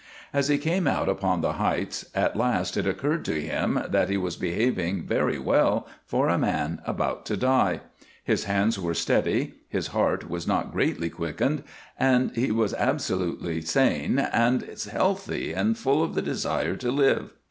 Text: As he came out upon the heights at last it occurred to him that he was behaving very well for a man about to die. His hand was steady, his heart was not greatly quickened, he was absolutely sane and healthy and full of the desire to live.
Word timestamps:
As 0.33 0.47
he 0.47 0.57
came 0.57 0.87
out 0.87 1.07
upon 1.07 1.41
the 1.41 1.53
heights 1.61 2.05
at 2.15 2.35
last 2.35 2.75
it 2.75 2.87
occurred 2.87 3.23
to 3.25 3.39
him 3.39 3.79
that 3.87 4.09
he 4.09 4.17
was 4.17 4.35
behaving 4.35 5.03
very 5.05 5.37
well 5.37 5.85
for 6.07 6.27
a 6.27 6.39
man 6.39 6.81
about 6.87 7.23
to 7.27 7.37
die. 7.37 7.81
His 8.23 8.45
hand 8.45 8.75
was 8.77 8.97
steady, 8.97 9.53
his 9.69 9.89
heart 9.93 10.27
was 10.27 10.47
not 10.47 10.71
greatly 10.71 11.11
quickened, 11.11 11.61
he 12.33 12.49
was 12.51 12.73
absolutely 12.73 13.61
sane 13.61 14.17
and 14.17 14.63
healthy 14.91 15.53
and 15.53 15.77
full 15.77 16.01
of 16.01 16.15
the 16.15 16.23
desire 16.23 16.75
to 16.77 16.89
live. 16.89 17.33